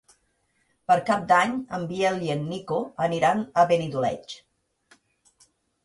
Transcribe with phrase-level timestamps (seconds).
[0.91, 4.39] Per Cap d'Any en Biel i en Nico aniran a Benidoleig.